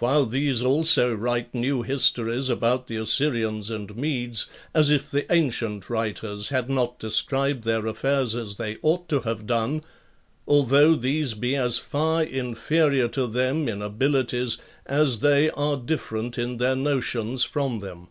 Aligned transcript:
While 0.00 0.26
these 0.26 0.62
also 0.62 1.14
write 1.14 1.54
new 1.54 1.80
histories 1.82 2.50
about 2.50 2.88
the 2.88 2.96
Assyrians 2.96 3.70
and 3.70 3.96
Medes, 3.96 4.44
as 4.74 4.90
if 4.90 5.10
the 5.10 5.24
ancient 5.32 5.88
writers 5.88 6.50
had 6.50 6.68
not 6.68 6.98
described 6.98 7.64
their 7.64 7.86
affairs 7.86 8.34
as 8.34 8.56
they 8.56 8.76
ought 8.82 9.08
to 9.08 9.20
have 9.20 9.46
done; 9.46 9.82
although 10.46 10.94
these 10.94 11.32
be 11.32 11.56
as 11.56 11.78
far 11.78 12.22
inferior 12.22 13.08
to 13.08 13.26
them 13.26 13.66
in 13.66 13.80
abilities 13.80 14.58
as 14.84 15.20
they 15.20 15.48
are 15.48 15.78
different 15.78 16.36
in 16.36 16.58
their 16.58 16.76
notions 16.76 17.42
from 17.44 17.78
them. 17.78 18.08